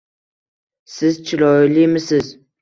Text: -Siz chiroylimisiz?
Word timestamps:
-Siz 0.93 1.19
chiroylimisiz? 1.27 2.35